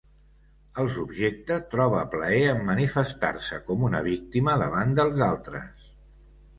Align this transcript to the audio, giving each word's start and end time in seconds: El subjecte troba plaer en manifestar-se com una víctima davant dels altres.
El 0.83 0.87
subjecte 0.95 1.57
troba 1.75 2.01
plaer 2.15 2.41
en 2.55 2.65
manifestar-se 2.71 3.63
com 3.71 3.87
una 3.93 4.03
víctima 4.11 4.59
davant 4.67 5.01
dels 5.03 5.27
altres. 5.33 5.91